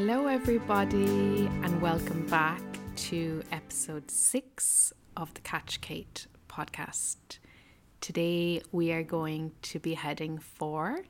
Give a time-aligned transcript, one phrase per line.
[0.00, 2.62] Hello, everybody, and welcome back
[3.08, 7.16] to episode six of the Catch Kate podcast.
[8.00, 11.00] Today, we are going to be heading for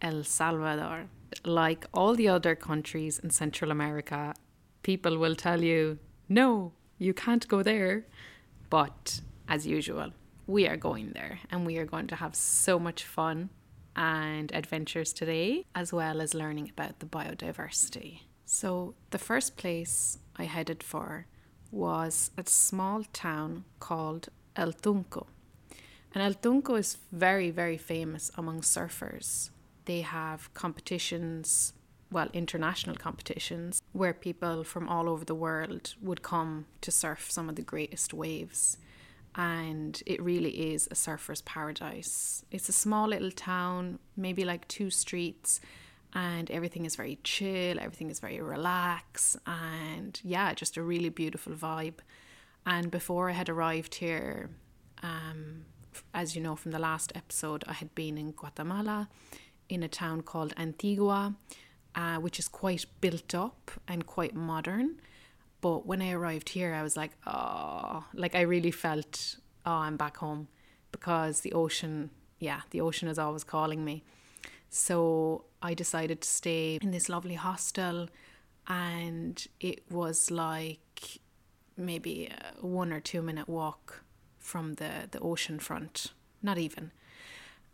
[0.00, 1.10] El Salvador.
[1.44, 4.34] Like all the other countries in Central America,
[4.82, 8.06] people will tell you, no, you can't go there.
[8.70, 10.12] But as usual,
[10.46, 13.50] we are going there and we are going to have so much fun
[13.96, 18.20] and adventures today, as well as learning about the biodiversity.
[18.44, 21.26] So, the first place I headed for
[21.72, 25.26] was a small town called El Tunco.
[26.14, 29.50] And El Tunco is very, very famous among surfers.
[29.86, 31.72] They have competitions,
[32.12, 37.48] well, international competitions, where people from all over the world would come to surf some
[37.48, 38.78] of the greatest waves
[39.36, 42.44] and it really is a surfer's paradise.
[42.50, 45.60] It's a small little town, maybe like two streets,
[46.14, 51.52] and everything is very chill, everything is very relaxed, and yeah, just a really beautiful
[51.52, 51.98] vibe.
[52.64, 54.48] And before I had arrived here,
[55.02, 55.66] um,
[56.14, 59.08] as you know from the last episode, I had been in Guatemala
[59.68, 61.34] in a town called Antigua,
[61.94, 65.00] uh, which is quite built up and quite modern.
[65.66, 69.96] But when I arrived here, I was like, oh, like I really felt, oh, I'm
[69.96, 70.46] back home
[70.92, 74.04] because the ocean, yeah, the ocean is always calling me.
[74.70, 78.08] So I decided to stay in this lovely hostel,
[78.68, 81.18] and it was like
[81.76, 84.04] maybe a one or two minute walk
[84.38, 86.12] from the, the ocean front,
[86.44, 86.92] not even.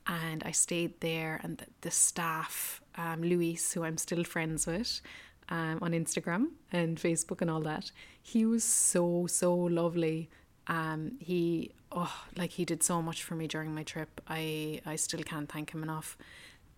[0.06, 5.02] And I stayed there, and the, the staff, um, Luis, who I'm still friends with,
[5.48, 7.90] um, on Instagram and Facebook and all that.
[8.22, 10.30] He was so so lovely.
[10.66, 14.20] Um, he oh like he did so much for me during my trip.
[14.28, 16.16] I I still can't thank him enough.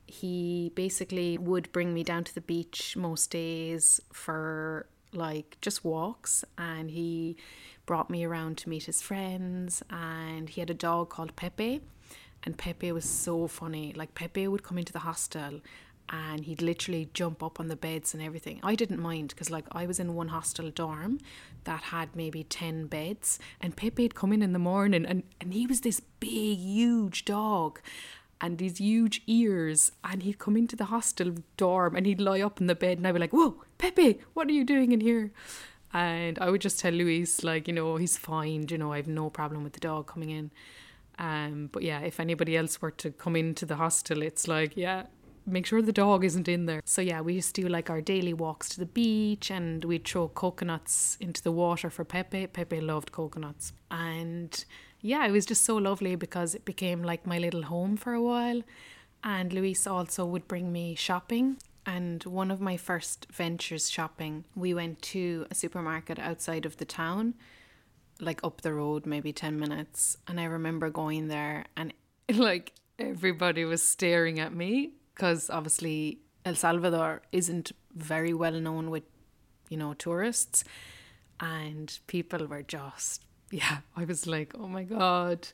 [0.07, 6.45] He basically would bring me down to the beach most days for like just walks
[6.59, 7.37] and he
[7.87, 11.81] brought me around to meet his friends and he had a dog called Pepe
[12.45, 13.93] and Pepe was so funny.
[13.95, 15.61] Like Pepe would come into the hostel
[16.09, 18.61] and he'd literally jump up on the beds and everything.
[18.63, 21.19] I didn't mind because like I was in one hostel dorm
[21.65, 25.67] that had maybe 10 beds and Pepe'd come in in the morning and, and he
[25.67, 27.81] was this big huge dog
[28.41, 32.61] and these huge ears and he'd come into the hostel dorm and he'd lie up
[32.61, 35.33] in the bed and I'd be like, whoa, Pepe, what are you doing in here?
[35.93, 39.09] And I would just tell Luis like, you know, he's fine, you know, I have
[39.09, 40.51] no problem with the dog coming in.
[41.19, 45.05] Um, but yeah, if anybody else were to come into the hostel, it's like, yeah,
[45.47, 46.81] make sure the dog isn't in there.
[46.85, 50.07] So yeah, we used to do like our daily walks to the beach and we'd
[50.07, 52.47] throw coconuts into the water for Pepe.
[52.49, 53.73] Pepe loved coconuts.
[53.91, 54.65] And
[55.01, 58.23] yeah, it was just so lovely because it became like my little home for a
[58.23, 58.63] while.
[59.23, 61.59] And Luis also would bring me shopping.
[61.87, 66.87] And one of my first ventures shopping, we went to a supermarket outside of the
[66.87, 67.35] town,
[68.19, 70.17] like up the road, maybe 10 minutes.
[70.27, 71.93] And I remember going there and
[72.35, 79.05] like everybody was staring at me because obviously El Salvador isn't very well known with,
[79.69, 80.65] you know, tourists.
[81.41, 85.49] And people were just, yeah, I was like, oh my God.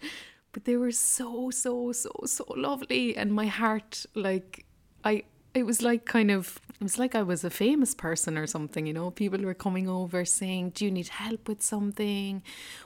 [0.53, 3.17] But they were so, so, so, so lovely.
[3.17, 4.65] And my heart, like,
[5.05, 5.25] I,
[5.55, 8.87] it was like kind of, it was like I was a famous person or something,
[8.87, 9.11] you know.
[9.11, 12.43] People were coming over saying, Do you need help with something?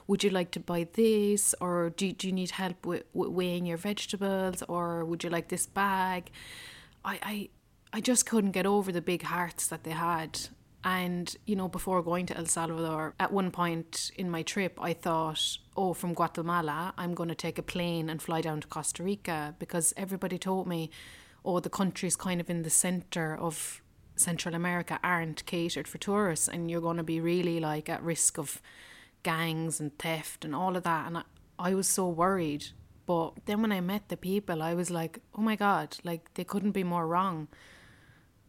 [0.07, 1.53] Would you like to buy this?
[1.61, 4.63] Or do, do you need help with, with weighing your vegetables?
[4.67, 6.31] Or would you like this bag?
[7.03, 7.49] I, I,
[7.93, 10.39] I just couldn't get over the big hearts that they had.
[10.83, 14.93] And, you know, before going to El Salvador, at one point in my trip, I
[14.93, 19.01] thought, oh, from Guatemala, I'm going to take a plane and fly down to Costa
[19.01, 20.91] Rica because everybody told me,
[21.45, 23.81] oh, the countries kind of in the center of
[24.15, 28.37] Central America aren't catered for tourists and you're going to be really like at risk
[28.37, 28.61] of
[29.23, 31.07] gangs and theft and all of that.
[31.07, 31.23] And I,
[31.59, 32.67] I was so worried.
[33.05, 36.43] But then when I met the people, I was like, oh my God, like they
[36.43, 37.47] couldn't be more wrong.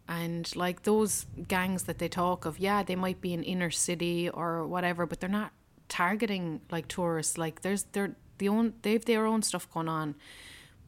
[0.08, 4.28] And like those gangs that they talk of, yeah, they might be in inner city
[4.28, 5.52] or whatever, but they're not
[5.88, 7.36] targeting like tourists.
[7.36, 10.14] Like there's they're the own they've their own stuff going on.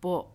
[0.01, 0.27] But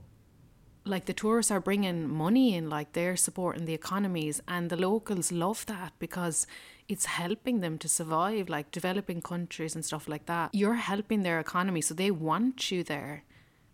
[0.85, 5.31] like the tourists are bringing money in, like they're supporting the economies, and the locals
[5.31, 6.45] love that because
[6.88, 10.50] it's helping them to survive, like developing countries and stuff like that.
[10.53, 13.24] You're helping their economy, so they want you there,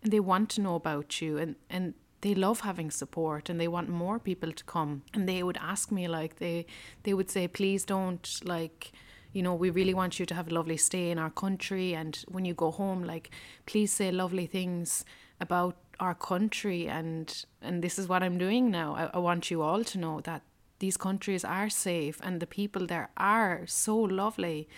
[0.02, 3.68] and they want to know about you, and and they love having support, and they
[3.68, 5.02] want more people to come.
[5.14, 6.66] And they would ask me, like they
[7.02, 8.92] they would say, please don't like
[9.32, 11.94] you know, we really want you to have a lovely stay in our country.
[11.94, 13.30] And when you go home, like,
[13.64, 15.04] please say lovely things
[15.40, 18.94] about our country and and this is what I'm doing now.
[18.96, 20.42] I, I want you all to know that
[20.80, 24.68] these countries are safe and the people there are so lovely.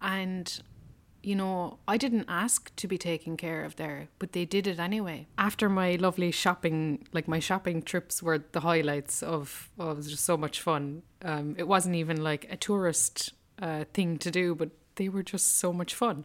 [0.00, 0.60] And,
[1.22, 4.80] you know, I didn't ask to be taken care of there, but they did it
[4.80, 5.28] anyway.
[5.38, 10.10] After my lovely shopping, like my shopping trips were the highlights of, oh, it was
[10.10, 11.02] just so much fun.
[11.22, 15.58] Um, it wasn't even like a tourist uh, thing to do, but they were just
[15.58, 16.24] so much fun.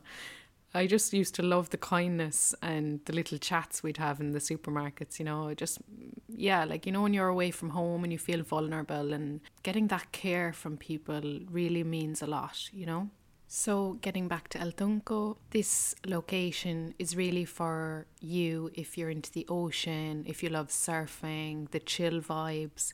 [0.74, 4.40] I just used to love the kindness and the little chats we'd have in the
[4.40, 5.80] supermarkets, you know, just,
[6.28, 9.88] yeah, like, you know, when you're away from home and you feel vulnerable and getting
[9.88, 13.10] that care from people really means a lot, you know.
[13.50, 19.31] So, getting back to El Tunco, this location is really for you if you're into
[19.31, 22.92] the ocean, if you love surfing, the chill vibes,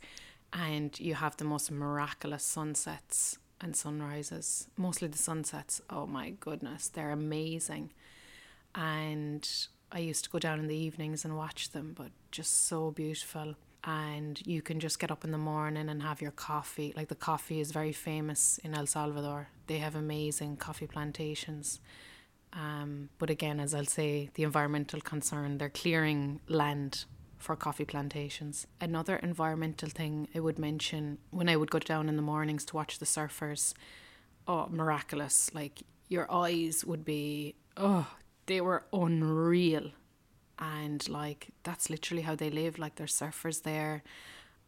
[0.54, 5.82] and you have the most miraculous sunsets and sunrises, mostly the sunsets.
[5.90, 7.92] Oh my goodness, they're amazing.
[8.76, 9.48] And
[9.92, 13.56] I used to go down in the evenings and watch them, but just so beautiful.
[13.86, 16.94] And you can just get up in the morning and have your coffee.
[16.96, 19.50] Like the coffee is very famous in El Salvador.
[19.68, 21.80] They have amazing coffee plantations.
[22.54, 27.06] Um, but again, as I'll say, the environmental concern, they're clearing land
[27.44, 28.66] for coffee plantations.
[28.80, 32.76] Another environmental thing I would mention when I would go down in the mornings to
[32.76, 33.74] watch the surfers,
[34.48, 35.54] oh, miraculous.
[35.54, 38.08] Like your eyes would be, oh,
[38.46, 39.92] they were unreal.
[40.58, 42.80] And like that's literally how they live.
[42.80, 44.04] Like there's surfers there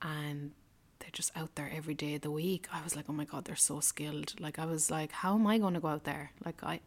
[0.02, 0.52] and
[1.00, 2.68] they're just out there every day of the week.
[2.74, 4.38] I was like, oh my God, they're so skilled.
[4.38, 6.32] Like I was like, how am I going to go out there?
[6.44, 6.82] Like I,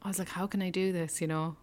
[0.00, 1.20] I was like, how can I do this?
[1.20, 1.56] You know?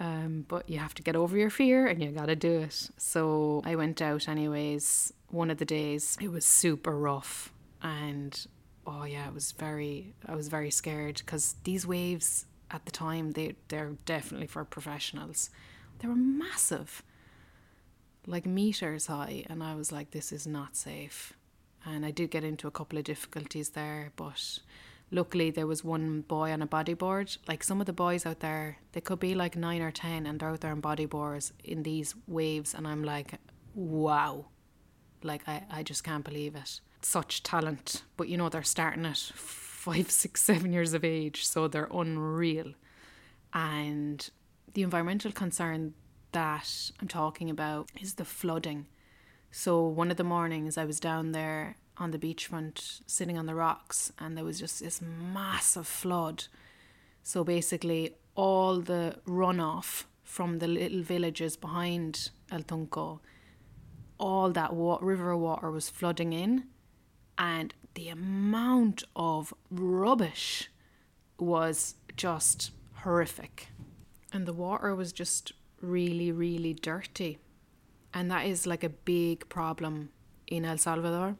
[0.00, 2.90] Um, but you have to get over your fear and you got to do it.
[2.96, 5.12] So I went out anyways.
[5.30, 7.52] One of the days it was super rough
[7.82, 8.46] and
[8.86, 13.32] oh yeah, it was very I was very scared because these waves at the time
[13.32, 15.50] they they're definitely for professionals.
[15.98, 17.02] They were massive.
[18.26, 21.32] Like meters high and I was like this is not safe.
[21.84, 24.58] And I did get into a couple of difficulties there, but
[25.10, 27.38] luckily there was one boy on a bodyboard.
[27.46, 30.40] Like some of the boys out there, they could be like nine or ten and
[30.40, 33.34] they're out there on bodyboards in these waves and I'm like,
[33.74, 34.46] wow.
[35.22, 36.80] Like I, I just can't believe it.
[37.02, 38.02] Such talent.
[38.16, 42.74] But you know, they're starting at five, six, seven years of age, so they're unreal.
[43.52, 44.28] And
[44.74, 45.94] the environmental concern
[46.32, 48.86] that I'm talking about is the flooding.
[49.50, 53.54] So one of the mornings I was down there on the beachfront sitting on the
[53.54, 56.44] rocks and there was just this massive flood.
[57.22, 63.20] So basically all the runoff from the little villages behind El Tunco,
[64.18, 66.64] all that wa- river water was flooding in
[67.36, 70.70] and the amount of rubbish
[71.38, 72.70] was just
[73.02, 73.68] horrific.
[74.32, 77.38] And the water was just really, really dirty.
[78.12, 80.10] And that is like a big problem
[80.46, 81.36] in El Salvador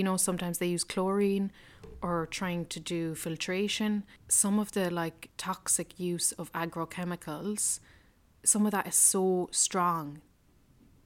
[0.00, 1.52] you know, sometimes they use chlorine
[2.00, 4.02] or trying to do filtration.
[4.28, 7.80] Some of the like toxic use of agrochemicals,
[8.42, 10.22] some of that is so strong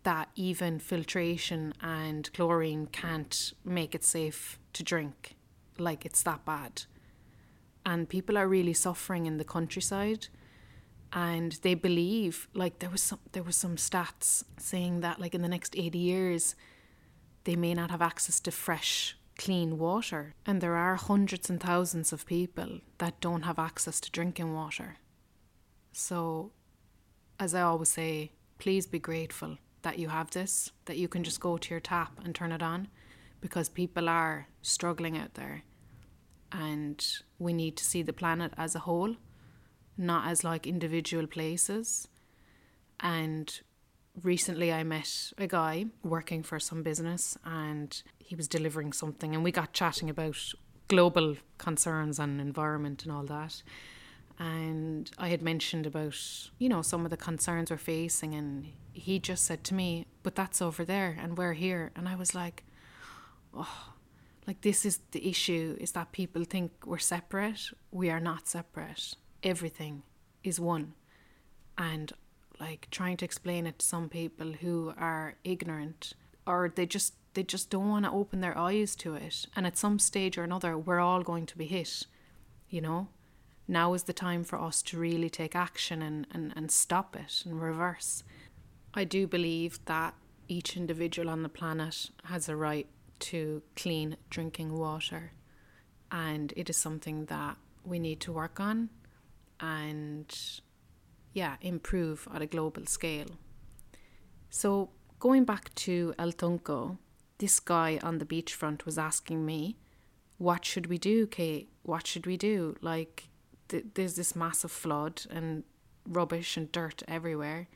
[0.05, 5.35] that even filtration and chlorine can't make it safe to drink.
[5.76, 6.85] Like it's that bad.
[7.85, 10.29] And people are really suffering in the countryside
[11.12, 15.43] and they believe like there was some there was some stats saying that like in
[15.43, 16.55] the next 80 years
[17.44, 20.34] they may not have access to fresh, clean water.
[20.46, 24.96] And there are hundreds and thousands of people that don't have access to drinking water.
[25.93, 26.53] So,
[27.39, 31.41] as I always say, please be grateful that you have this, that you can just
[31.41, 32.89] go to your tap and turn it on,
[33.41, 35.63] because people are struggling out there.
[36.51, 37.05] And
[37.39, 39.17] we need to see the planet as a whole,
[39.98, 42.08] not as like individual places.
[43.01, 43.60] And
[44.22, 49.42] recently I met a guy working for some business and he was delivering something and
[49.42, 50.36] we got chatting about
[50.88, 53.62] global concerns and environment and all that.
[54.38, 56.16] And I had mentioned about,
[56.58, 60.34] you know, some of the concerns we're facing and he just said to me, But
[60.34, 62.64] that's over there and we're here and I was like,
[63.52, 63.94] Oh
[64.46, 67.70] like this is the issue is that people think we're separate.
[67.90, 69.14] We are not separate.
[69.42, 70.02] Everything
[70.42, 70.94] is one.
[71.78, 72.12] And
[72.64, 76.14] like trying to explain it to some people who are ignorant
[76.46, 79.46] or they just they just don't want to open their eyes to it.
[79.56, 82.06] And at some stage or another we're all going to be hit
[82.74, 83.06] you know?
[83.68, 87.42] Now is the time for us to really take action and, and, and stop it
[87.46, 88.24] and reverse.
[88.92, 90.14] I do believe that
[90.48, 92.88] each individual on the planet has a right
[93.20, 95.32] to clean drinking water.
[96.10, 98.90] And it is something that we need to work on.
[99.60, 100.28] And
[101.34, 103.26] yeah, improve at a global scale.
[104.48, 106.96] So going back to El Tunco,
[107.38, 109.76] this guy on the beachfront was asking me,
[110.38, 111.69] What should we do, Kate?
[111.82, 112.76] What should we do?
[112.81, 113.29] Like,
[113.69, 115.64] th- there's this massive flood and
[116.08, 117.69] rubbish and dirt everywhere.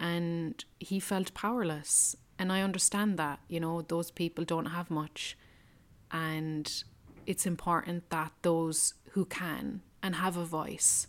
[0.00, 2.16] And he felt powerless.
[2.38, 5.36] And I understand that, you know, those people don't have much.
[6.10, 6.72] And
[7.26, 11.08] it's important that those who can and have a voice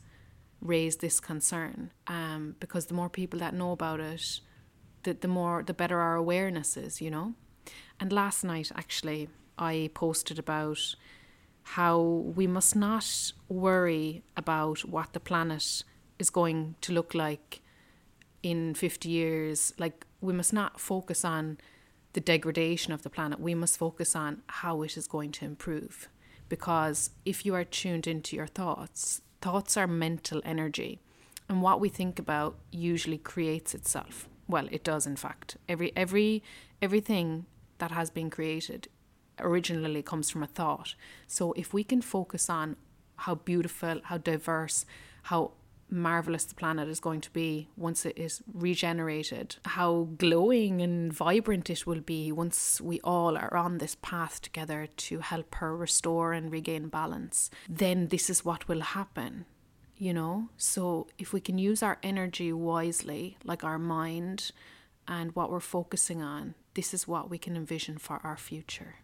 [0.61, 4.39] raise this concern um, because the more people that know about it,
[5.03, 7.33] the, the more the better our awareness is, you know.
[7.99, 10.95] And last night, actually, I posted about
[11.63, 15.83] how we must not worry about what the planet
[16.17, 17.61] is going to look like
[18.41, 19.73] in 50 years.
[19.77, 21.57] Like, we must not focus on
[22.13, 23.39] the degradation of the planet.
[23.39, 26.09] We must focus on how it is going to improve.
[26.47, 30.99] Because if you are tuned into your thoughts, thoughts are mental energy.
[31.47, 34.29] And what we think about usually creates itself.
[34.47, 35.57] Well, it does in fact.
[35.67, 36.43] Every every
[36.81, 37.45] everything
[37.79, 38.87] that has been created
[39.39, 40.95] originally comes from a thought.
[41.27, 42.75] So if we can focus on
[43.15, 44.85] how beautiful, how diverse,
[45.23, 45.51] how
[45.89, 51.69] marvelous the planet is going to be once it is regenerated, how glowing and vibrant
[51.69, 56.33] it will be once we all are on this path together to help her restore
[56.33, 59.45] and regain balance, then this is what will happen.
[59.97, 64.51] You know, so if we can use our energy wisely, like our mind
[65.09, 68.95] and what we're focusing on, this is what we can envision for our future.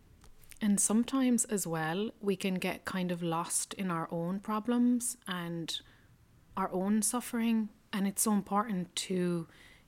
[0.62, 5.78] And sometimes as well, we can get kind of lost in our own problems and
[6.58, 7.70] our own suffering.
[7.92, 9.48] And it's so important to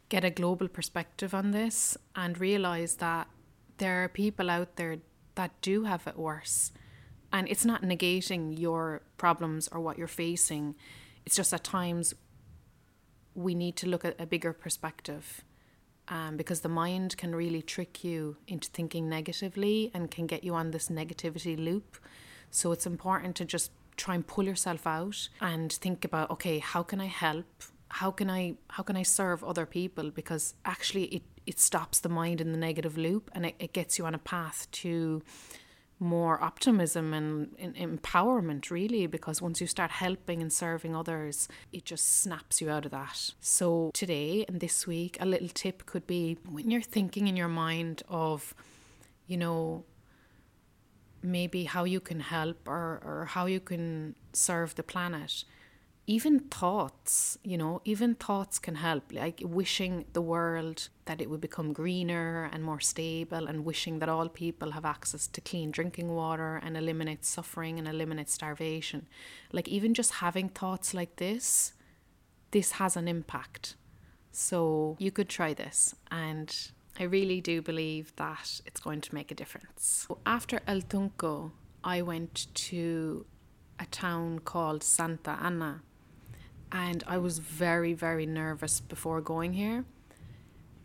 [0.10, 3.28] get a global perspective on this and realize that
[3.78, 4.98] there are people out there
[5.36, 6.72] that do have it worse.
[7.32, 10.76] And it's not negating your problems or what you're facing.
[11.26, 12.14] It's just at times
[13.36, 15.44] we need to look at a bigger perspective
[16.08, 20.56] um, because the mind can really trick you into thinking negatively and can get you
[20.56, 21.98] on this negativity loop.
[22.50, 26.84] So it's important to just try and pull yourself out and think about okay how
[26.84, 27.64] can i help?
[27.90, 30.12] How can i how can i serve other people?
[30.12, 33.98] Because actually it it stops the mind in the negative loop and it, it gets
[33.98, 35.24] you on a path to
[36.00, 41.86] more optimism and, and empowerment really because once you start helping and serving others it
[41.86, 43.32] just snaps you out of that.
[43.40, 47.48] So today and this week a little tip could be when you're thinking in your
[47.48, 48.54] mind of
[49.26, 49.86] you know
[51.22, 55.44] maybe how you can help or, or how you can serve the planet.
[56.10, 61.42] Even thoughts you know even thoughts can help like wishing the world that it would
[61.42, 66.16] become greener and more stable and wishing that all people have access to clean drinking
[66.16, 69.06] water and eliminate suffering and eliminate starvation.
[69.52, 71.74] Like even just having thoughts like this
[72.52, 73.76] this has an impact.
[74.32, 76.56] So you could try this and
[77.00, 80.08] I really do believe that it's going to make a difference.
[80.26, 81.52] After El Tunco,
[81.84, 83.26] I went to
[83.80, 85.84] a town called Santa Ana,
[86.72, 89.86] and I was very, very nervous before going here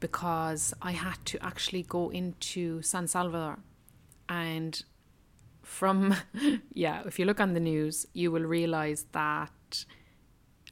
[0.01, 3.61] because I had to actually go into San Salvador.
[4.29, 4.83] And
[5.63, 6.15] from,
[6.75, 9.87] yeah, if you look on the news, you will realize that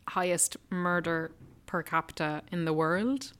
[0.08, 1.32] highest murder
[1.64, 3.32] per capita in the world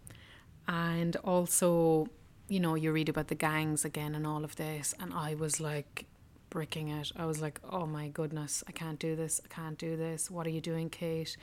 [0.70, 2.06] and also
[2.48, 5.60] you know you read about the gangs again and all of this and i was
[5.60, 6.06] like
[6.48, 7.12] breaking it.
[7.16, 10.30] I was like oh my goodness i can't do this i can't do this.
[10.30, 11.36] What are you doing kate?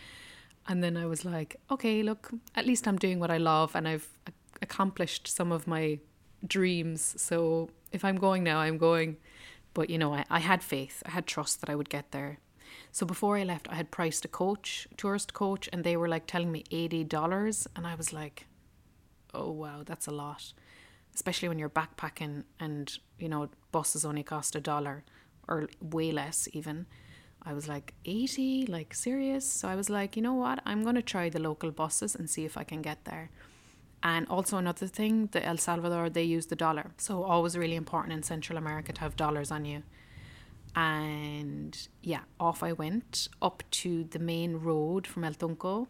[0.68, 3.88] And then i was like okay look at least i'm doing what i love and
[3.88, 4.10] i've
[4.62, 6.00] accomplished some of my
[6.46, 7.16] dreams.
[7.18, 9.18] So if i'm going now i'm going.
[9.74, 12.40] But you know I, I had faith i had trust that i would get there.
[12.92, 16.28] So before i left i had priced a coach tourist coach and they were like
[16.28, 18.47] telling me $80 and i was like
[19.34, 20.54] oh wow, that's a lot.
[21.14, 25.04] Especially when you're backpacking and, you know, buses only cost a dollar
[25.48, 26.86] or way less even.
[27.42, 28.68] I was like, 80?
[28.68, 29.50] Like, serious?
[29.50, 30.60] So I was like, you know what?
[30.66, 33.32] I'm going to try the local buses and see if I can get there.
[34.04, 36.92] And also, another thing, the El Salvador, they use the dollar.
[36.98, 39.84] So, always really important in Central America to have dollars on you.
[40.76, 45.88] And yeah, off I went up to the main road from El Tunco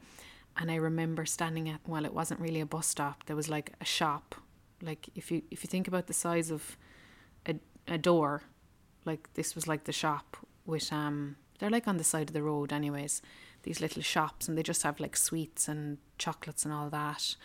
[0.57, 3.25] and I remember standing at well, it wasn't really a bus stop.
[3.25, 4.35] There was like a shop.
[4.81, 6.77] Like if you if you think about the size of
[7.45, 7.55] a
[7.87, 8.43] a door,
[9.05, 12.43] like this was like the shop with um they're like on the side of the
[12.43, 13.21] road anyways.
[13.63, 17.35] These little shops and they just have like sweets and chocolates and all that.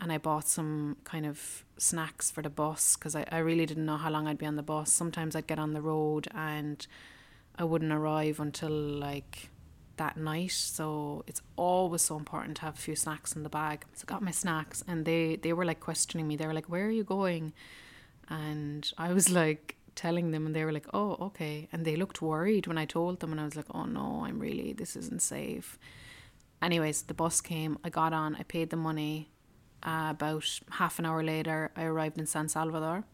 [0.00, 3.86] And I bought some kind of snacks for the bus because I, I really didn't
[3.86, 4.92] know how long I'd be on the bus.
[4.92, 6.84] Sometimes I'd get on the road and
[7.56, 9.50] I wouldn't arrive until like
[9.96, 10.52] that night.
[10.52, 13.84] So it's always so important to have a few snacks in the bag.
[13.94, 16.36] So I got my snacks and they, they were like questioning me.
[16.36, 17.52] They were like, Where are you going?
[18.28, 21.68] And I was like telling them, and they were like, oh, okay.
[21.72, 24.38] And they looked worried when I told them, and I was like, oh no, I'm
[24.38, 25.78] really, this isn't safe.
[26.60, 29.28] Anyways, the bus came, I got on, I paid the money.
[29.82, 33.04] Uh, about half an hour later, I arrived in San Salvador.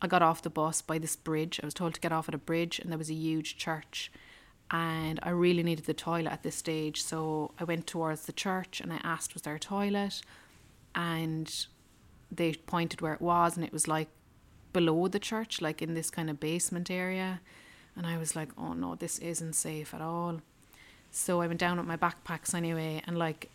[0.00, 1.60] I got off the bus by this bridge.
[1.62, 4.10] I was told to get off at a bridge, and there was a huge church.
[4.72, 7.02] And I really needed the toilet at this stage.
[7.02, 10.22] So I went towards the church and I asked, was there a toilet?
[10.94, 11.66] And
[12.30, 14.08] they pointed where it was, and it was like
[14.72, 17.40] below the church, like in this kind of basement area.
[17.96, 20.40] And I was like, oh no, this isn't safe at all.
[21.10, 23.50] So I went down with my backpacks anyway, and like,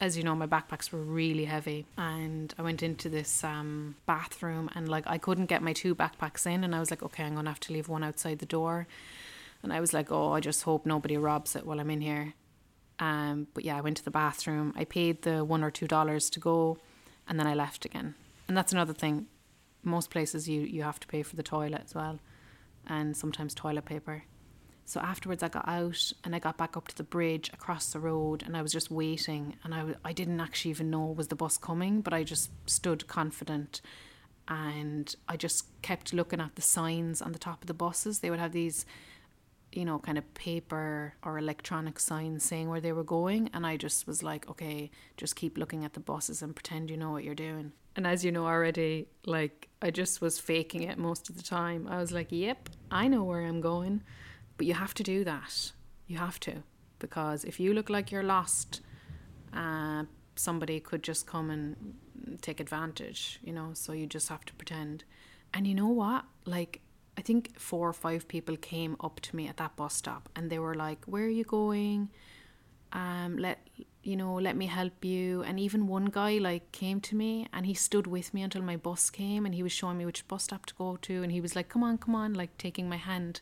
[0.00, 1.84] as you know, my backpacks were really heavy.
[1.98, 6.46] And I went into this um, bathroom, and like, I couldn't get my two backpacks
[6.46, 6.64] in.
[6.64, 8.86] And I was like, okay, I'm gonna have to leave one outside the door.
[9.64, 12.34] And I was like, oh, I just hope nobody robs it while I'm in here.
[12.98, 14.72] Um, but yeah, I went to the bathroom.
[14.76, 16.78] I paid the one or two dollars to go,
[17.26, 18.14] and then I left again.
[18.46, 19.26] And that's another thing.
[19.82, 22.20] Most places you you have to pay for the toilet as well,
[22.86, 24.24] and sometimes toilet paper.
[24.86, 28.00] So afterwards, I got out and I got back up to the bridge across the
[28.00, 29.56] road, and I was just waiting.
[29.64, 33.08] And I I didn't actually even know was the bus coming, but I just stood
[33.08, 33.80] confident,
[34.46, 38.20] and I just kept looking at the signs on the top of the buses.
[38.20, 38.86] They would have these
[39.74, 43.50] you know, kind of paper or electronic signs saying where they were going.
[43.52, 46.96] And I just was like, okay, just keep looking at the buses and pretend you
[46.96, 47.72] know what you're doing.
[47.96, 51.86] And as you know already, like, I just was faking it most of the time.
[51.88, 54.02] I was like, yep, I know where I'm going.
[54.56, 55.72] But you have to do that.
[56.06, 56.62] You have to.
[56.98, 58.80] Because if you look like you're lost,
[59.52, 60.04] uh,
[60.36, 61.94] somebody could just come and
[62.40, 65.04] take advantage, you know, so you just have to pretend.
[65.52, 66.24] And you know what?
[66.46, 66.80] Like,
[67.16, 70.50] I think four or five people came up to me at that bus stop and
[70.50, 72.10] they were like, Where are you going?
[72.92, 73.58] Um, let
[74.02, 75.42] you know, let me help you.
[75.42, 78.76] And even one guy like came to me and he stood with me until my
[78.76, 81.40] bus came and he was showing me which bus stop to go to and he
[81.40, 83.40] was like, Come on, come on, like taking my hand.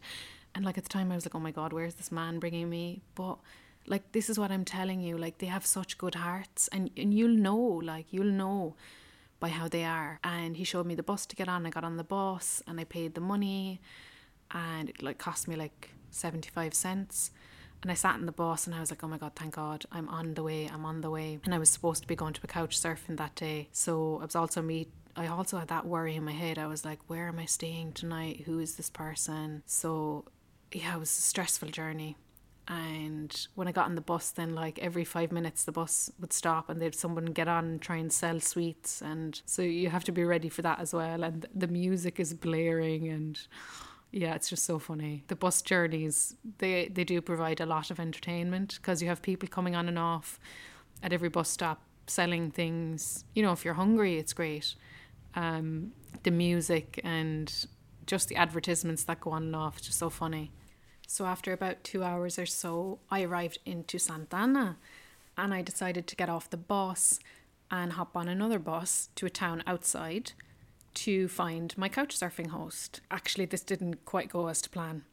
[0.55, 2.69] And like at the time I was like, Oh my god, where's this man bringing
[2.69, 3.03] me?
[3.15, 3.39] But
[3.87, 7.13] like this is what I'm telling you, like they have such good hearts and, and
[7.15, 8.77] you'll know, like you'll know
[9.43, 10.21] by how they are.
[10.23, 11.67] And he showed me the bus to get on.
[11.67, 13.81] I got on the bus and I paid the money
[14.53, 17.33] and it like cost me like 75 cents.
[17.83, 19.85] And I sat in the bus and I was like, oh my God, thank God,
[19.91, 21.41] I'm on the way, I'm on the way.
[21.45, 23.69] And I was supposed to be going to a couch surfing that day.
[23.73, 26.57] So I was also me I also had that worry in my head.
[26.57, 28.45] I was like, where am I staying tonight?
[28.47, 29.63] Who is this person?
[29.67, 30.25] So
[30.71, 32.17] yeah, it was a stressful journey
[32.69, 36.33] and when I got on the bus, then like every five minutes the bus would
[36.33, 40.05] stop and they'd someone get on and try and sell sweets, and so you have
[40.05, 41.25] to be ready for that as well.
[41.25, 43.41] And the music is blaring, and
[44.13, 45.25] yeah, it's just so funny.
[45.29, 49.49] The bus journeys they they do provide a lot of entertainment because you have people
[49.49, 50.39] coming on and off
[51.03, 53.25] at every bus stop selling things.
[53.35, 54.75] You know, if you're hungry, it's great.
[55.35, 57.53] Um, the music and
[58.07, 60.53] just the advertisements that go on and off, just so funny.
[61.13, 64.79] So after about two hours or so, I arrived into Santa Ana
[65.37, 67.21] and I decided to get off the bus
[67.71, 70.33] and hop on another bus to a town outside
[70.95, 73.03] to find my couch surfing host.
[73.11, 75.05] Actually, this didn't quite go as to plan.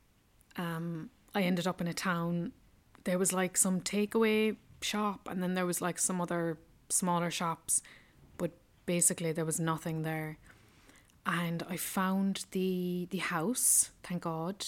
[0.55, 2.53] Um, I ended up in a town.
[3.03, 7.81] There was like some takeaway shop, and then there was like some other smaller shops,
[8.38, 8.51] but
[8.85, 10.38] basically there was nothing there.
[11.25, 13.91] And I found the the house.
[14.01, 14.65] Thank God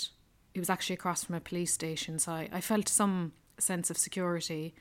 [0.53, 3.97] it was actually across from a police station, so I, I felt some sense of
[3.97, 4.73] security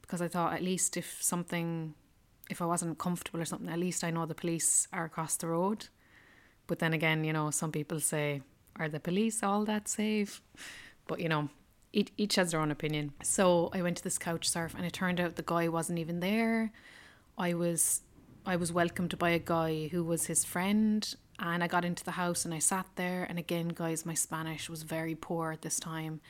[0.00, 1.94] because I thought at least if something,
[2.48, 5.48] if I wasn't comfortable or something, at least I know the police are across the
[5.48, 5.88] road.
[6.66, 8.42] But then again, you know, some people say,
[8.76, 10.42] are the police all that safe?
[11.06, 11.48] But you know,
[11.92, 13.12] each, each has their own opinion.
[13.22, 16.20] So I went to this couch surf, and it turned out the guy wasn't even
[16.20, 16.72] there.
[17.38, 18.02] I was
[18.44, 22.12] I was welcomed by a guy who was his friend and I got into the
[22.12, 23.24] house and I sat there.
[23.28, 26.20] And again, guys, my Spanish was very poor at this time.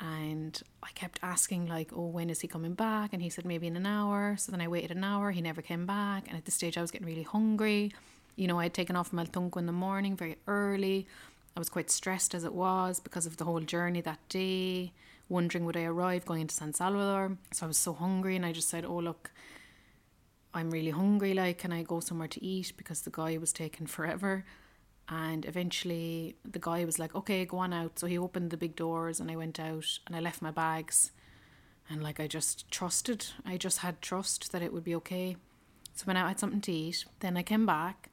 [0.00, 3.12] And I kept asking, like, oh, when is he coming back?
[3.12, 4.34] And he said, maybe in an hour.
[4.36, 5.30] So then I waited an hour.
[5.30, 6.26] He never came back.
[6.28, 7.92] And at this stage, I was getting really hungry.
[8.36, 11.06] You know, I had taken off from El Tunco in the morning very early.
[11.56, 14.92] I was quite stressed as it was because of the whole journey that day,
[15.28, 17.38] wondering would I arrive going into San Salvador.
[17.52, 18.34] So I was so hungry.
[18.34, 19.30] And I just said, oh, look,
[20.54, 22.72] I'm really hungry, like, can I go somewhere to eat?
[22.76, 24.44] Because the guy was taking forever.
[25.08, 27.98] And eventually the guy was like, okay, go on out.
[27.98, 31.10] So he opened the big doors and I went out and I left my bags.
[31.90, 35.36] And like, I just trusted, I just had trust that it would be okay.
[35.94, 38.10] So when I had something to eat, then I came back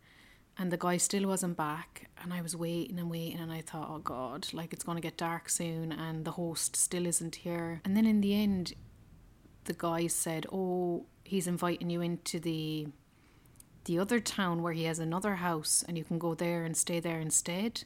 [0.58, 2.10] and the guy still wasn't back.
[2.22, 3.40] And I was waiting and waiting.
[3.40, 6.76] And I thought, oh God, like it's going to get dark soon and the host
[6.76, 7.82] still isn't here.
[7.86, 8.74] And then in the end,
[9.64, 12.86] the guy said, oh, he's inviting you into the
[13.86, 17.00] the other town where he has another house and you can go there and stay
[17.00, 17.84] there instead.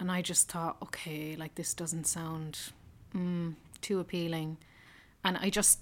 [0.00, 2.58] And I just thought, okay, like this doesn't sound
[3.14, 4.56] mm, too appealing.
[5.22, 5.78] And I just,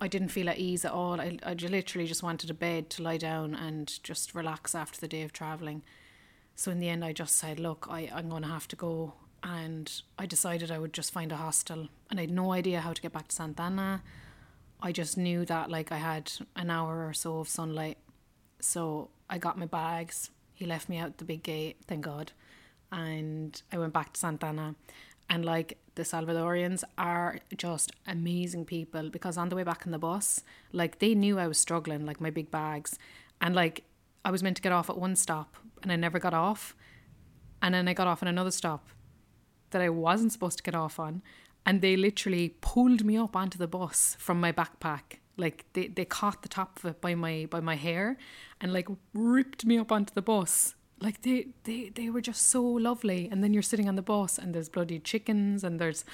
[0.00, 1.20] I didn't feel at ease at all.
[1.20, 5.06] I, I literally just wanted a bed to lie down and just relax after the
[5.06, 5.82] day of traveling.
[6.56, 9.12] So in the end, I just said, look, I, I'm going to have to go.
[9.44, 11.90] And I decided I would just find a hostel.
[12.10, 14.02] And I had no idea how to get back to Santa Ana.
[14.84, 17.96] I just knew that like I had an hour or so of sunlight.
[18.60, 20.30] So I got my bags.
[20.52, 22.32] He left me out the big gate, thank God.
[22.92, 24.74] And I went back to Santa Ana.
[25.30, 29.98] And like the Salvadorians are just amazing people because on the way back in the
[29.98, 32.98] bus, like they knew I was struggling, like my big bags.
[33.40, 33.84] And like
[34.22, 36.76] I was meant to get off at one stop and I never got off.
[37.62, 38.86] And then I got off at another stop
[39.70, 41.22] that I wasn't supposed to get off on.
[41.66, 45.18] And they literally pulled me up onto the bus from my backpack.
[45.36, 48.16] Like they, they caught the top of it by my by my hair
[48.60, 50.74] and like ripped me up onto the bus.
[51.00, 53.28] Like they, they, they were just so lovely.
[53.30, 56.04] And then you're sitting on the bus and there's bloody chickens and there's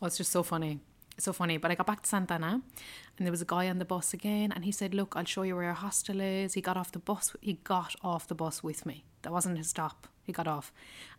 [0.00, 0.80] oh it's just so funny
[1.20, 1.56] so funny.
[1.56, 2.62] But I got back to Santa Ana
[3.18, 5.42] and there was a guy on the bus again and he said, Look, I'll show
[5.42, 6.54] you where your hostel is.
[6.54, 9.04] He got off the bus he got off the bus with me.
[9.22, 10.08] That wasn't his stop.
[10.32, 10.72] Got off.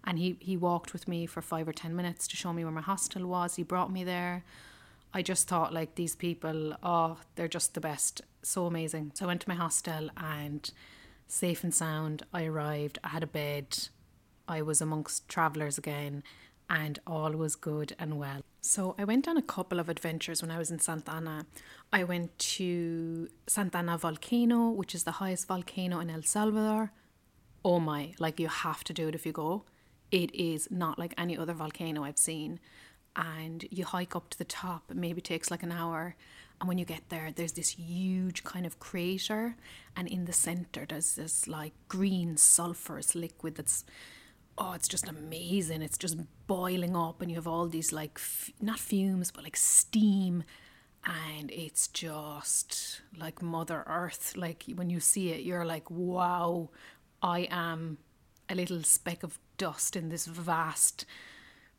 [0.04, 2.74] And he, he walked with me for five or ten minutes to show me where
[2.74, 3.56] my hostel was.
[3.56, 4.44] He brought me there.
[5.14, 8.22] I just thought like these people, oh, they're just the best.
[8.44, 9.12] So amazing.
[9.16, 10.72] So I went to my hostel and
[11.28, 13.88] safe and sound, I arrived, I had a bed,
[14.48, 16.24] I was amongst travellers again,
[16.70, 18.42] and all was good and well.
[18.62, 21.46] So I went on a couple of adventures when I was in Santa Ana.
[21.92, 26.92] I went to Santa Ana volcano, which is the highest volcano in El Salvador.
[27.64, 29.64] Oh my, like you have to do it if you go.
[30.12, 32.60] It is not like any other volcano I've seen.
[33.16, 36.16] And you hike up to the top, it maybe takes like an hour.
[36.60, 39.56] And when you get there, there's this huge kind of crater,
[39.96, 43.84] and in the center, there's this like green sulfurous liquid that's
[44.60, 45.82] oh, it's just amazing.
[45.82, 49.58] It's just boiling up, and you have all these like f- not fumes, but like
[49.58, 50.44] steam,
[51.04, 54.34] and it's just like Mother Earth.
[54.38, 56.70] Like when you see it, you're like, wow,
[57.22, 57.98] I am
[58.50, 61.06] a little speck of dust in this vast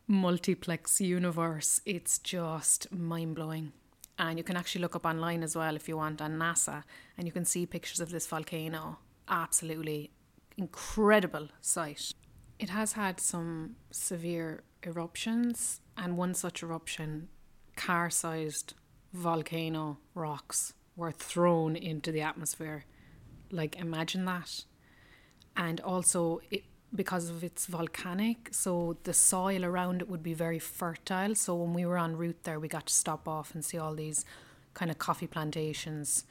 [0.07, 1.81] multiplex universe.
[1.85, 3.73] It's just mind blowing.
[4.19, 6.85] And you can actually look up online as well if you want on NASA,
[7.17, 8.99] and you can see pictures of this volcano.
[9.29, 10.13] Absolutely
[10.57, 12.13] incredible sight.
[12.59, 17.29] It has had some severe eruptions, and one such eruption,
[17.75, 18.75] car sized
[19.13, 22.85] volcano rocks were thrown into the atmosphere.
[23.51, 24.65] Like, imagine that.
[25.57, 30.59] And also, it, because of its volcanic, so the soil around it would be very
[30.59, 31.35] fertile.
[31.35, 33.95] So, when we were en route there, we got to stop off and see all
[33.95, 34.25] these
[34.75, 36.25] kind of coffee plantations.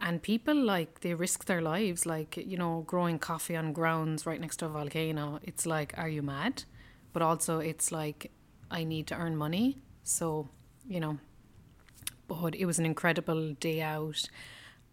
[0.00, 4.40] And people like they risk their lives like you know growing coffee on grounds right
[4.40, 5.40] next to a volcano.
[5.42, 6.64] It's like are you mad?
[7.12, 8.30] But also it's like
[8.70, 9.78] i need to earn money.
[10.04, 10.48] So
[10.86, 11.18] you know
[12.28, 14.28] but it was an incredible day out.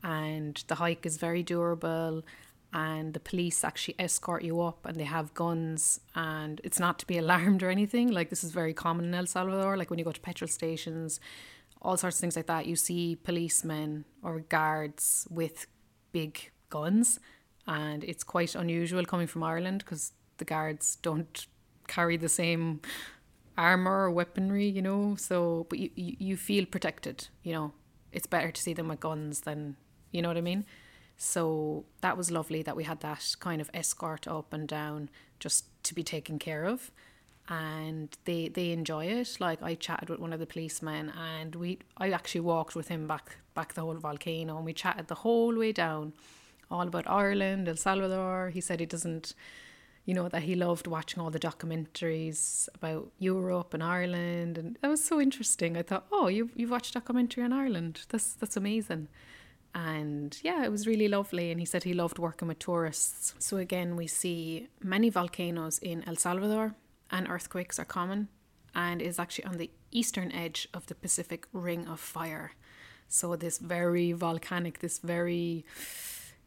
[0.04, 2.24] And the hike is very durable
[2.76, 7.08] and the police actually escort you up and they have guns and it's not to
[7.08, 10.06] be alarmed or anything like this is very common in El Salvador like when you
[10.06, 11.20] go to petrol stations
[11.86, 12.66] all sorts of things like that.
[12.66, 15.68] You see policemen or guards with
[16.12, 17.20] big guns,
[17.68, 21.46] and it's quite unusual coming from Ireland because the guards don't
[21.88, 22.82] carry the same
[23.58, 25.16] armor or weaponry, you know.
[25.18, 27.72] So, but you, you, feel protected, you know.
[28.12, 29.76] It's better to see them with guns than,
[30.12, 30.66] you know what I mean?
[31.18, 35.66] So that was lovely that we had that kind of escort up and down just
[35.84, 36.92] to be taken care of
[37.48, 39.38] and they they enjoy it.
[39.40, 43.08] Like I chatted with one of the policemen, and we I actually walked with him
[43.08, 46.14] back back the whole volcano, and we chatted the whole way down,
[46.72, 48.50] all about Ireland, El Salvador.
[48.50, 49.34] He said he doesn't,
[50.06, 54.90] you know, that he loved watching all the documentaries about Europe and Ireland, and that
[54.90, 55.78] was so interesting.
[55.78, 58.02] I thought, oh, you you've watched documentary on Ireland?
[58.10, 59.08] That's that's amazing.
[59.76, 61.52] And yeah, it was really lovely.
[61.52, 63.36] And he said he loved working with tourists.
[63.40, 66.76] So, again, we see many volcanoes in El Salvador,
[67.12, 68.30] and earthquakes are common
[68.74, 72.54] and is actually on the eastern edge of the Pacific Ring of Fire.
[73.10, 75.66] So, this very volcanic, this very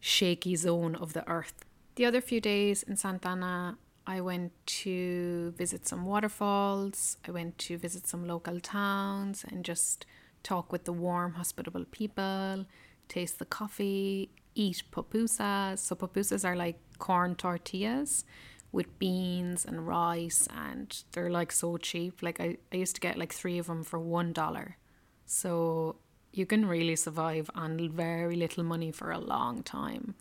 [0.01, 1.67] shaky zone of the earth.
[1.97, 7.59] The other few days in Santa Ana, I went to visit some waterfalls, I went
[7.59, 10.07] to visit some local towns and just
[10.43, 12.64] talk with the warm, hospitable people,
[13.09, 15.79] taste the coffee, eat pupusas.
[15.79, 18.25] So, pupusas are like corn tortillas
[18.73, 23.16] with beans and rice and they're like so cheap like I, I used to get
[23.16, 24.77] like three of them for one dollar
[25.25, 25.97] so
[26.33, 30.14] you can really survive on very little money for a long time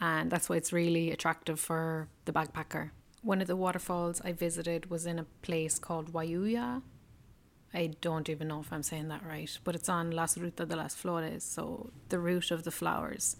[0.00, 2.90] And that's why it's really attractive for the backpacker.
[3.22, 6.82] One of the waterfalls I visited was in a place called Juayúa.
[7.74, 10.74] I don't even know if I'm saying that right, but it's on Las Ruta de
[10.74, 13.36] las Flores, so the route of the flowers.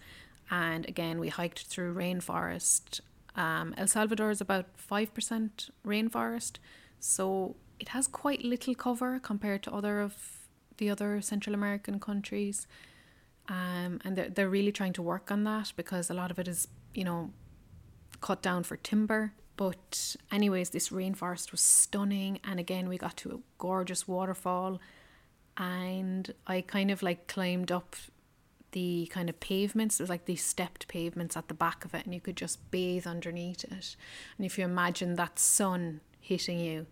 [0.51, 3.01] And again, we hiked through rainforest.
[3.35, 6.57] Um, El Salvador is about 5% rainforest,
[6.99, 10.39] so it has quite little cover compared to other of
[10.77, 12.67] the other Central American countries.
[13.47, 16.47] Um, and they're, they're really trying to work on that because a lot of it
[16.47, 17.31] is, you know,
[18.21, 19.33] cut down for timber.
[19.59, 22.39] But, anyways, this rainforest was stunning.
[22.45, 24.79] And again, we got to a gorgeous waterfall.
[25.57, 27.97] And I kind of like climbed up
[28.71, 29.99] the kind of pavements.
[29.99, 32.71] It was like these stepped pavements at the back of it, and you could just
[32.71, 33.97] bathe underneath it.
[34.37, 36.85] And if you imagine that sun hitting you,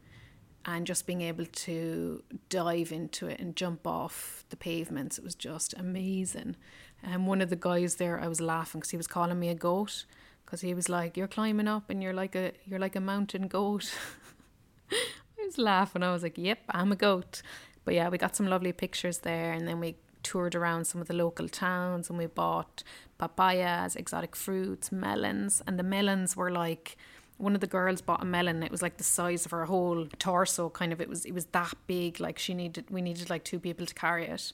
[0.66, 5.36] and just being able to dive into it and jump off the pavements, it was
[5.36, 6.58] just amazing.
[7.02, 9.56] And one of the guys there, I was laughing because he was calling me a
[9.56, 10.04] goat
[10.48, 13.48] because he was like, "You're climbing up, and you're like a you're like a mountain
[13.48, 13.94] goat."
[14.92, 16.04] I was laughing.
[16.04, 17.42] I was like, "Yep, I'm a goat."
[17.84, 21.08] But yeah, we got some lovely pictures there, and then we toured around some of
[21.08, 22.84] the local towns, and we bought
[23.18, 26.98] papayas, exotic fruits, melons, and the melons were like
[27.38, 30.08] one of the girls bought a melon it was like the size of her whole
[30.18, 33.44] torso kind of it was it was that big like she needed we needed like
[33.44, 34.52] two people to carry it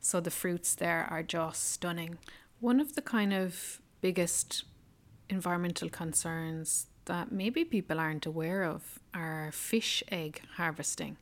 [0.00, 2.18] so the fruits there are just stunning
[2.58, 4.64] one of the kind of biggest
[5.28, 11.16] environmental concerns that maybe people aren't aware of are fish egg harvesting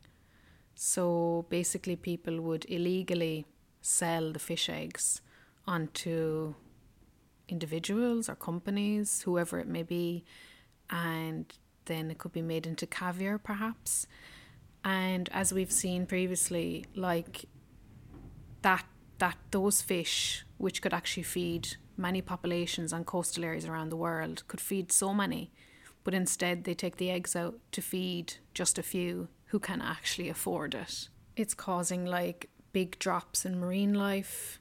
[0.74, 3.46] so basically people would illegally
[3.80, 5.20] sell the fish eggs
[5.66, 6.54] onto
[7.48, 10.24] individuals or companies whoever it may be
[10.90, 11.52] and
[11.86, 14.06] then it could be made into caviar perhaps.
[14.84, 17.46] And as we've seen previously, like
[18.62, 18.84] that
[19.18, 24.46] that those fish which could actually feed many populations on coastal areas around the world
[24.48, 25.50] could feed so many,
[26.04, 30.28] but instead they take the eggs out to feed just a few who can actually
[30.28, 31.08] afford it.
[31.36, 34.60] It's causing like big drops in marine life,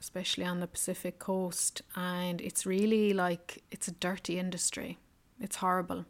[0.00, 4.98] especially on the Pacific coast, and it's really like it's a dirty industry.
[5.40, 6.04] It's horrible.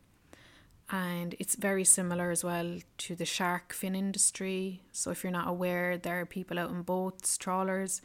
[0.91, 4.83] And it's very similar as well to the shark fin industry.
[4.93, 8.01] So, if you're not aware, there are people out in boats, trawlers,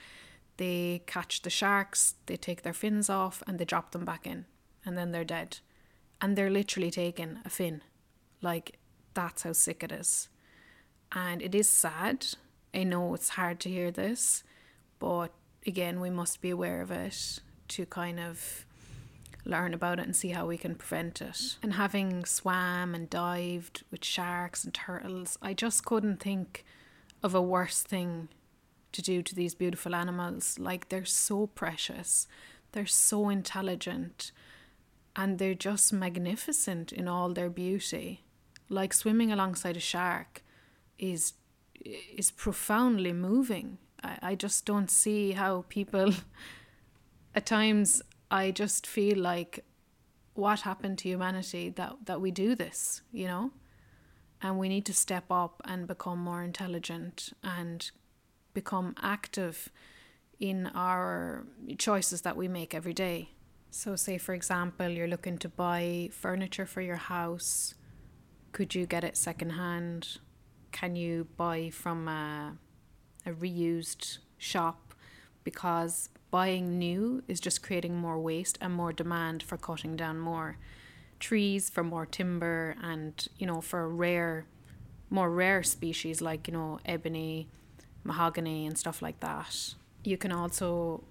[0.63, 4.45] they catch the sharks, they take their fins off, and they drop them back in,
[4.85, 5.59] and then they're dead.
[6.21, 7.81] And they're literally taking a fin.
[8.41, 8.79] Like,
[9.13, 10.29] that's how sick it is.
[11.11, 12.27] And it is sad.
[12.73, 14.43] I know it's hard to hear this,
[14.99, 15.33] but
[15.67, 18.65] again, we must be aware of it to kind of
[19.43, 21.57] learn about it and see how we can prevent it.
[21.61, 26.63] And having swam and dived with sharks and turtles, I just couldn't think
[27.21, 28.29] of a worse thing
[28.93, 30.57] to do to these beautiful animals.
[30.59, 32.27] Like they're so precious,
[32.71, 34.31] they're so intelligent,
[35.15, 38.23] and they're just magnificent in all their beauty.
[38.69, 40.43] Like swimming alongside a shark
[40.97, 41.33] is
[41.83, 43.77] is profoundly moving.
[44.01, 46.13] I, I just don't see how people
[47.35, 48.01] at times
[48.31, 49.65] I just feel like
[50.33, 53.51] what happened to humanity that, that we do this, you know?
[54.41, 57.89] And we need to step up and become more intelligent and
[58.53, 59.69] become active
[60.39, 61.45] in our
[61.77, 63.29] choices that we make every day.
[63.71, 67.75] So, say for example, you're looking to buy furniture for your house.
[68.51, 70.19] Could you get it secondhand?
[70.71, 72.57] Can you buy from a,
[73.25, 74.93] a reused shop?
[75.43, 80.57] Because buying new is just creating more waste and more demand for cutting down more
[81.19, 84.45] trees for more timber and you know for rare
[85.09, 87.47] more rare species like you know ebony
[88.03, 91.03] mahogany and stuff like that you can also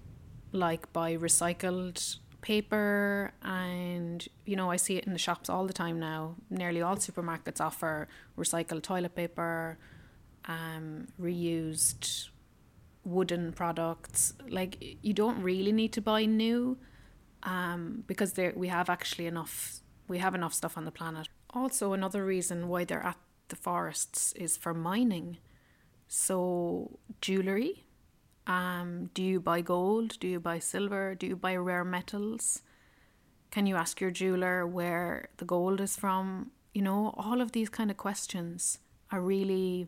[0.51, 5.73] like buy recycled paper and you know I see it in the shops all the
[5.73, 9.77] time now nearly all supermarkets offer recycled toilet paper
[10.45, 12.29] um reused
[13.05, 14.33] wooden products.
[14.47, 16.77] Like you don't really need to buy new,
[17.43, 19.79] um, because there we have actually enough.
[20.07, 21.29] We have enough stuff on the planet.
[21.51, 23.17] Also, another reason why they're at
[23.49, 25.37] the forests is for mining.
[26.15, 27.85] So jewelry.
[28.45, 30.19] Um, do you buy gold?
[30.19, 31.15] Do you buy silver?
[31.15, 32.61] Do you buy rare metals?
[33.49, 36.51] Can you ask your jeweler where the gold is from?
[36.71, 38.77] You know, all of these kind of questions
[39.11, 39.87] are really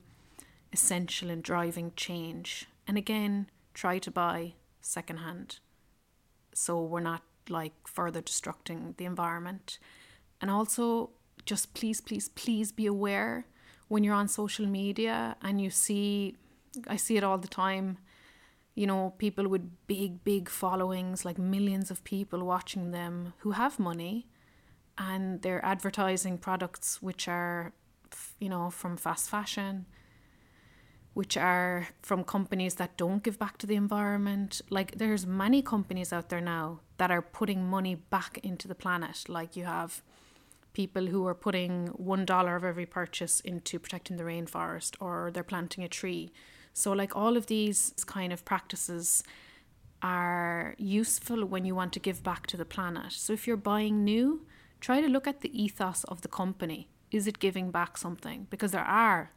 [0.74, 5.60] essential in driving change and again, try to buy secondhand
[6.56, 9.78] so we're not like further destructing the environment.
[10.42, 11.12] And also,
[11.46, 13.46] just please, please, please be aware
[13.88, 16.36] when you're on social media and you see,
[16.88, 17.98] I see it all the time,
[18.74, 23.80] you know, people with big, big followings, like millions of people watching them who have
[23.80, 24.28] money
[24.98, 27.74] and they're advertising products which are,
[28.40, 29.86] you know, from fast fashion,
[31.14, 34.62] which are from companies that don't give back to the environment.
[34.70, 39.30] Like, there's many companies out there now that are putting money back into the planet.
[39.30, 40.02] Like, you have
[40.76, 45.52] people who are putting one dollar of every purchase into protecting the rainforest or they're
[45.54, 46.32] planting a tree
[46.78, 49.24] so, like all of these kind of practices
[50.02, 53.14] are useful when you want to give back to the planet.
[53.14, 54.46] So, if you're buying new,
[54.82, 56.90] try to look at the ethos of the company.
[57.12, 58.48] Is it giving back something?
[58.50, 59.32] Because there are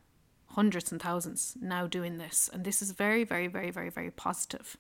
[0.47, 4.77] hundreds and thousands now doing this, and this is very, very, very, very, very positive.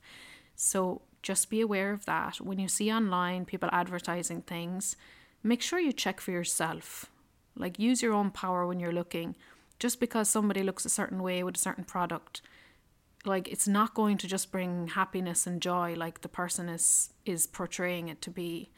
[0.56, 2.40] So, just be aware of that.
[2.40, 4.96] When you see online people advertising things,
[5.48, 7.06] make sure you check for yourself.
[7.56, 9.34] Like, use your own power when you're looking.
[9.78, 12.42] Just because somebody looks a certain way with a certain product
[13.24, 17.46] like it's not going to just bring happiness and joy like the person is is
[17.46, 18.70] portraying it to be.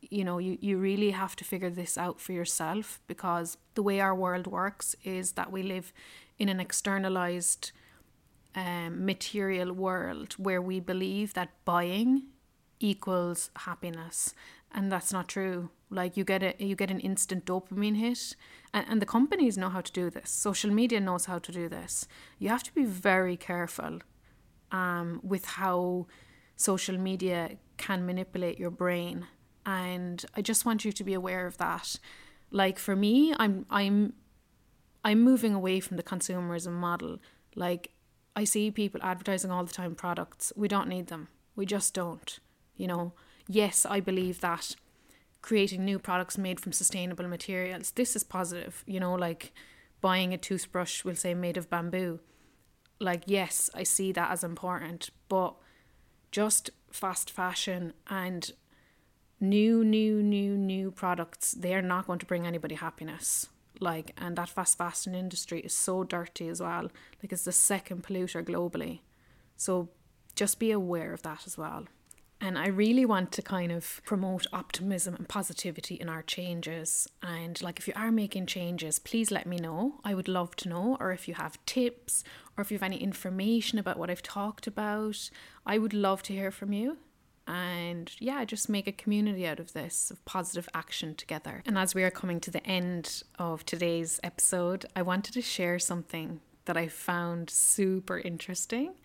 [0.00, 4.00] You know you, you really have to figure this out for yourself because the way
[4.00, 5.92] our world works is that we live
[6.38, 7.72] in an externalized
[8.54, 12.24] um, material world where we believe that buying
[12.80, 14.34] equals happiness
[14.74, 15.70] and that's not true.
[15.88, 18.34] Like you get a you get an instant dopamine hit.
[18.74, 20.30] And, and the companies know how to do this.
[20.30, 22.08] Social media knows how to do this.
[22.38, 24.00] You have to be very careful
[24.72, 26.08] um, with how
[26.56, 29.26] social media can manipulate your brain.
[29.66, 31.96] And i just want you to be aware of that.
[32.50, 34.14] Like for me i'm i'm
[35.04, 37.18] i'm moving away from the consumerism model.
[37.54, 37.92] Like
[38.34, 40.52] i see people advertising all the time products.
[40.56, 41.28] We don't need them.
[41.54, 42.40] We just don't
[42.76, 43.12] you know
[43.48, 44.76] yes i believe that
[45.44, 47.90] creating new products made from sustainable materials.
[47.90, 49.52] This is positive, you know, like
[50.00, 52.20] buying a toothbrush, we'll say made of bamboo.
[52.98, 55.54] Like, yes, I see that as important, but
[56.32, 58.52] just fast fashion and
[59.38, 63.50] new, new, new, new products, they're not going to bring anybody happiness.
[63.80, 66.84] Like, and that fast fashion industry is so dirty as well.
[67.22, 69.00] Like, it's the second polluter globally.
[69.58, 69.90] So
[70.34, 71.84] just be aware of that as well.
[72.44, 77.08] And I really want to kind of promote optimism and positivity in our changes.
[77.22, 79.94] And like, if you are making changes, please let me know.
[80.04, 80.98] I would love to know.
[81.00, 82.22] Or if you have tips
[82.54, 85.30] or if you have any information about what I've talked about,
[85.64, 86.98] I would love to hear from you.
[87.46, 91.62] And yeah, just make a community out of this of positive action together.
[91.64, 95.78] And as we are coming to the end of today's episode, I wanted to share
[95.78, 98.96] something that I found super interesting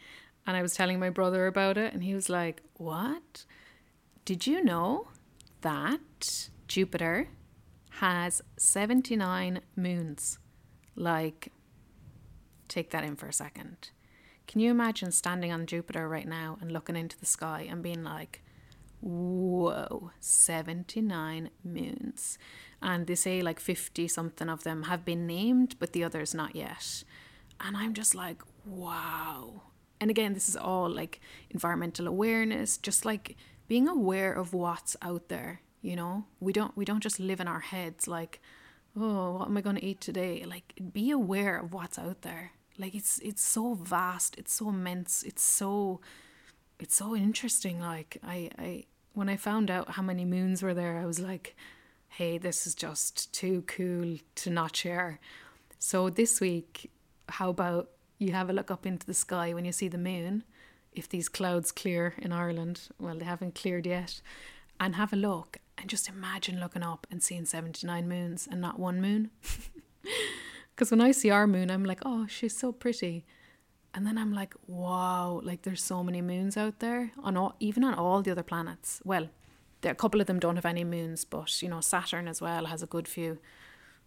[0.49, 3.45] and I was telling my brother about it, and he was like, What?
[4.25, 5.09] Did you know
[5.61, 7.27] that Jupiter
[7.99, 10.39] has 79 moons?
[10.95, 11.51] Like,
[12.67, 13.91] take that in for a second.
[14.47, 18.03] Can you imagine standing on Jupiter right now and looking into the sky and being
[18.03, 18.41] like,
[19.01, 22.39] whoa, 79 moons?
[22.81, 26.55] And they say like 50 something of them have been named, but the others not
[26.55, 27.03] yet.
[27.59, 29.61] And I'm just like, wow,
[30.01, 33.35] and again this is all like environmental awareness just like
[33.67, 36.25] being aware of what's out there you know?
[36.39, 38.41] We don't we don't just live in our heads like
[38.97, 40.43] oh what am i going to eat today?
[40.45, 42.51] Like be aware of what's out there.
[42.77, 46.01] Like it's it's so vast it's so immense it's so
[46.79, 47.79] it's so interesting.
[47.79, 51.55] Like i i when i found out how many moons were there i was like
[52.09, 55.19] hey this is just too cool to not share.
[55.77, 56.91] So this week
[57.29, 60.43] how about you have a look up into the sky when you see the moon,
[60.93, 64.21] if these clouds clear in Ireland, well, they haven't cleared yet,
[64.79, 68.79] and have a look and just imagine looking up and seeing 79 moons and not
[68.79, 69.31] one moon.
[70.79, 73.25] Because when I see our moon, I'm like, oh, she's so pretty.
[73.93, 77.83] And then I'm like, wow, like there's so many moons out there on all, even
[77.83, 79.01] on all the other planets.
[79.03, 79.27] Well,
[79.81, 82.67] there, a couple of them don't have any moons, but you know, Saturn as well
[82.67, 83.39] has a good few.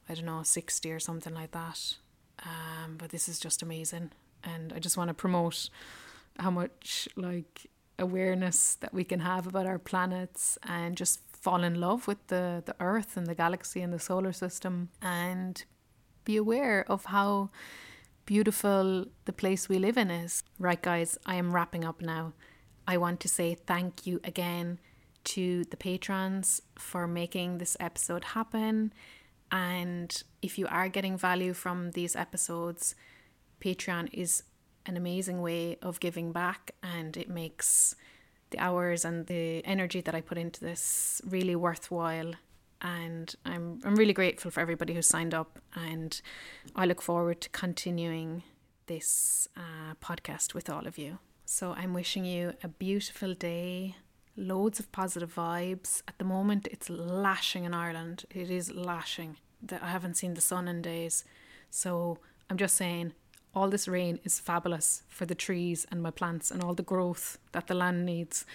[0.09, 1.97] I don't know, 60 or something like that.
[2.45, 4.11] Um, but this is just amazing,
[4.43, 5.71] and I just want to promote
[6.39, 7.67] how much like
[7.99, 12.63] awareness that we can have about our planets and just fall in love with the
[12.65, 15.65] the Earth and the galaxy and the solar system and
[16.25, 17.51] be aware of how
[18.27, 20.43] beautiful the place we live in is.
[20.59, 22.33] Right, guys, I am wrapping up now.
[22.87, 24.79] I want to say thank you again
[25.25, 28.93] to the patrons for making this episode happen.
[29.53, 32.95] And if you are getting value from these episodes,
[33.61, 34.43] Patreon is
[34.87, 37.95] an amazing way of giving back and it makes
[38.51, 42.33] the hours and the energy that I put into this really worthwhile.
[42.81, 46.21] And I'm I'm really grateful for everybody who signed up, and
[46.75, 48.43] I look forward to continuing
[48.87, 51.19] this uh, podcast with all of you.
[51.45, 53.95] So I'm wishing you a beautiful day,
[54.37, 56.03] loads of positive vibes.
[56.09, 58.25] At the moment, it's lashing in Ireland.
[58.31, 59.37] It is lashing.
[59.63, 61.25] That I haven't seen the sun in days.
[61.71, 62.19] So
[62.51, 63.13] I'm just saying,
[63.55, 67.39] all this rain is fabulous for the trees and my plants and all the growth
[67.53, 68.47] that the land needs.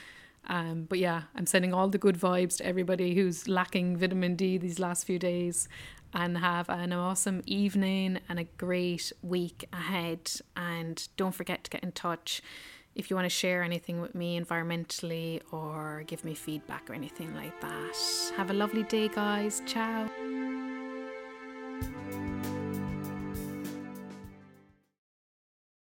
[0.48, 4.58] Um, but yeah, I'm sending all the good vibes to everybody who's lacking vitamin D
[4.58, 5.68] these last few days
[6.14, 10.32] and have an awesome evening and a great week ahead.
[10.56, 12.42] And don't forget to get in touch
[12.98, 17.34] if you want to share anything with me environmentally or give me feedback or anything
[17.36, 17.96] like that.
[18.36, 19.62] Have a lovely day, guys.
[19.66, 20.10] Ciao.